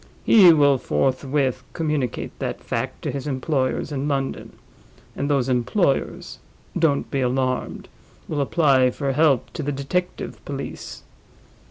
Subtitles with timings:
[0.25, 4.53] He will forthwith communicate that fact to his employers in London;
[5.15, 6.39] and those employers
[6.75, 7.87] (don't be alarmed!)
[8.27, 11.03] will apply for help to the detective police.